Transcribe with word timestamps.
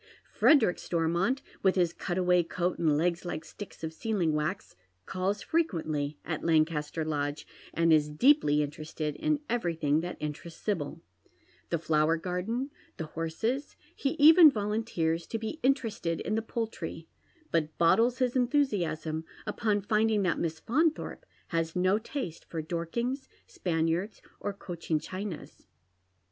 Frederick 0.33 0.79
Stormont, 0.79 1.43
with 1.61 1.75
his 1.75 1.93
cutaway 1.93 2.41
coat 2.41 2.79
and 2.79 2.97
legs 2.97 3.23
like 3.23 3.45
sticks 3.45 3.83
of 3.83 3.93
sealing 3.93 4.33
wax, 4.33 4.75
calls 5.05 5.43
fre 5.43 5.59
quently 5.59 6.15
at 6.25 6.43
Lancaster 6.43 7.05
Lodge, 7.05 7.45
and 7.71 7.93
is 7.93 8.09
deeply 8.09 8.63
interested 8.63 9.15
in 9.15 9.41
everything 9.47 9.99
that 9.99 10.17
interests 10.19 10.59
Sibyl,— 10.59 11.03
the 11.69 11.77
flower 11.77 12.17
garden, 12.17 12.71
the 12.97 13.05
horses; 13.13 13.75
he 13.95 14.13
even 14.13 14.49
volunteers 14.49 15.27
to 15.27 15.37
be 15.37 15.59
interested 15.61 16.19
in 16.21 16.33
the 16.33 16.41
poultry, 16.41 17.07
but 17.51 17.77
bottles 17.77 18.19
Ins 18.19 18.35
enthusiasm 18.35 19.23
upon 19.45 19.81
finding 19.83 20.23
that 20.23 20.39
Miss 20.39 20.59
Faunthorpe 20.59 21.27
has 21.49 21.75
no 21.75 21.99
taste 21.99 22.45
for 22.45 22.63
Dorkings, 22.63 23.27
Spaniards, 23.45 24.19
or 24.39 24.51
Cochin 24.51 24.97
Chinas. 24.99 25.67